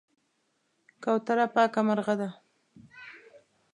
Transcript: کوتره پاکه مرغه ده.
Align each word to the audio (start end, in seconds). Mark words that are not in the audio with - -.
کوتره 1.03 1.45
پاکه 1.53 1.81
مرغه 1.87 2.15
ده. 2.19 2.29